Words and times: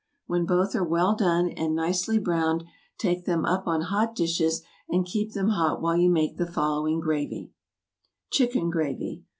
When 0.25 0.47
both 0.47 0.73
are 0.75 0.83
well 0.83 1.15
done, 1.15 1.47
and 1.49 1.75
nicely 1.75 2.17
browned, 2.17 2.63
take 2.97 3.25
them 3.25 3.45
up 3.45 3.67
on 3.67 3.81
hot 3.81 4.15
dishes, 4.15 4.63
and 4.89 5.05
keep 5.05 5.33
them 5.33 5.49
hot 5.49 5.79
while 5.79 5.95
you 5.95 6.09
make 6.09 6.37
the 6.37 6.51
following 6.51 6.99
gravy: 6.99 7.51
=Chicken 8.31 8.71
Gravy. 8.71 9.23